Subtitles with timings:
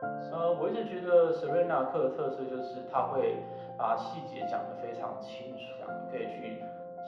[0.00, 3.42] 呃，我一直觉得 Serena 课的特色就是他会
[3.76, 6.62] 把细节讲得非常清楚，你可以去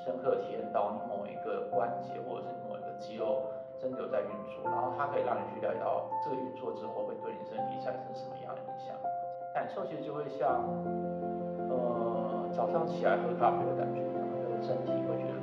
[0.05, 3.47] 深刻体验到你某一个关节或者是某一个肌肉
[3.79, 8.97] 真的有在运作，然后它可以让你去了解到这个运作之后会对你身体产生什么样的影响，
[9.55, 10.67] 感受其实就会像
[11.71, 15.39] 呃早上起来喝咖啡的感觉一样，就是身体会觉得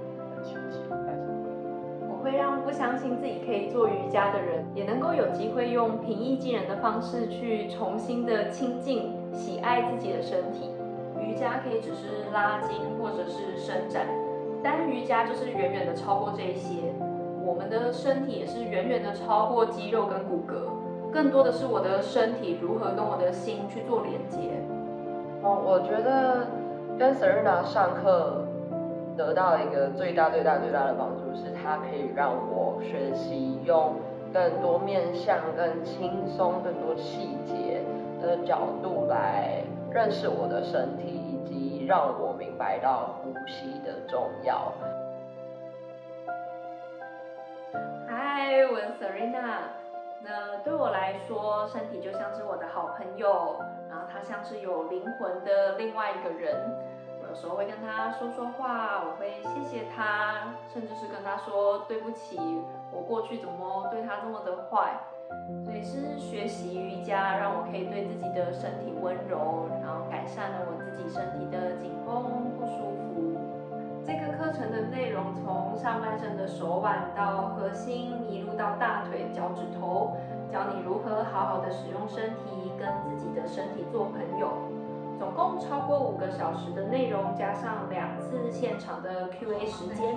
[2.67, 10.69] 不相信自己可以做瑜伽的人，也能够有机会用平易近人的方式去重新的亲近、喜爱自己的身体。
[11.17, 14.05] 瑜伽可以只是拉筋或者是伸展，
[14.61, 16.93] 但瑜伽就是远远的超过这些。
[17.41, 24.39] 我们的身体也是远远的超过肌肉跟骨骼，更多的是我的身体如何跟我的心去做连接。
[25.41, 26.47] 哦，我觉得
[26.99, 28.43] 跟 Serena 上课
[29.17, 33.95] 得到一个最大最大最大的帮助是，它可以让我学习用
[34.31, 37.81] 更多面向、更轻松、更多细节
[38.21, 44.71] 的角度来认识我的身体，以及让我明白到呼吸的重要。
[48.07, 49.73] 嗨，我是 Serena。
[50.23, 53.55] 那对我来说，身体就像是我的好朋友，
[53.89, 56.55] 然后他像是有灵魂的另外一个人。
[57.37, 62.39] 时候会跟他说说话，我会谢谢他，甚至是跟他说对不起，
[62.91, 64.97] 我过去怎么对他这么的坏。
[65.63, 72.25] 所以是学习瑜伽，让我可以对自己的身体温柔，然后改善了我自己身体的紧绷
[72.57, 73.37] 不舒服。
[74.03, 80.15] 这个课程的内容从上半身的手腕到核心，一路到大腿、脚趾头，
[80.51, 84.47] 教你如何好好的使用身体，跟自己的身体做朋友。
[85.17, 90.15] 总共超过五个小时的内容，加上两次现场的 Q&A 时间，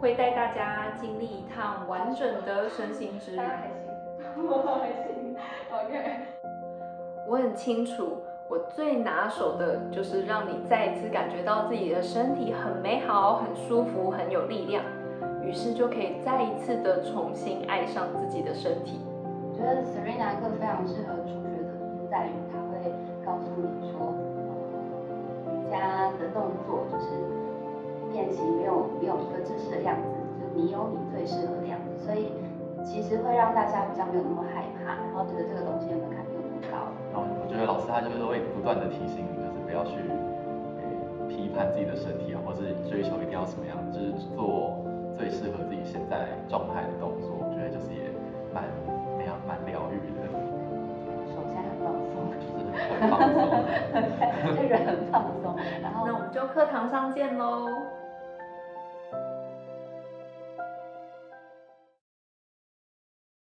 [0.00, 3.40] 会带大家经历一趟完整的身心之旅。
[4.36, 5.36] 我还行
[5.72, 6.20] ，OK。
[7.26, 8.22] 我很清楚。
[8.48, 14.82] 我最拿手的就是让你再一次感觉到自己的身体很美好、很舒服、很有力量，
[15.40, 19.00] 于是就可以再一次的重新爱上自己的身体。
[19.22, 22.92] 我觉得 Serena 课非常适合初学者，就是在于他会
[23.24, 23.79] 告诉你
[29.10, 30.06] 有一个制式的样子，
[30.38, 32.30] 就你有你最适合的样子，所以
[32.86, 36.22] 其实会让大家比较没有那么害怕，然后觉得这个东西门槛。
[36.70, 39.98] 然后我觉得老师他就是会不断的提醒你，就是不要去
[41.26, 44.78] 批判自己的身体啊，或是追求一定要什么样，就是做
[45.18, 47.34] 最适合自己现在状态的动作。
[47.42, 48.14] 我觉得就是也
[48.54, 48.62] 蛮
[49.18, 50.22] 那样蛮疗愈的。
[51.34, 53.50] 首先很放松，就是很放松，
[53.90, 55.58] 对，就人很放松。
[55.82, 57.66] 然后那我们就课堂上见喽。